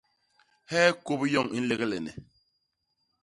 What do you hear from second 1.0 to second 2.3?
kôp yoñ i nleglene.